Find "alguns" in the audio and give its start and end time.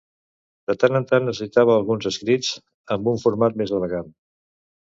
1.81-2.09